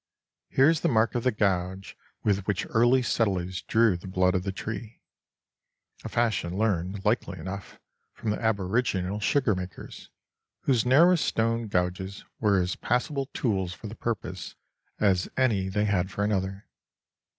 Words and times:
Here 0.49 0.67
is 0.67 0.79
the 0.81 0.87
mark 0.89 1.13
of 1.13 1.21
the 1.23 1.31
gouge 1.31 1.95
with 2.23 2.47
which 2.47 2.65
early 2.71 3.03
settlers 3.03 3.61
drew 3.61 3.95
the 3.95 4.07
blood 4.07 4.33
of 4.33 4.41
the 4.41 4.51
tree; 4.51 4.99
a 6.03 6.09
fashion 6.09 6.57
learned, 6.57 7.05
likely 7.05 7.37
enough, 7.37 7.79
from 8.11 8.31
the 8.31 8.41
aboriginal 8.41 9.19
sugar 9.19 9.53
makers, 9.53 10.09
whose 10.61 10.87
narrowest 10.87 11.23
stone 11.25 11.67
gouges 11.67 12.25
were 12.39 12.59
as 12.59 12.75
passable 12.75 13.27
tools 13.27 13.75
for 13.75 13.85
the 13.85 13.95
purpose 13.95 14.55
as 14.99 15.29
any 15.37 15.69
they 15.69 15.85
had 15.85 16.09
for 16.09 16.23
another. 16.23 16.65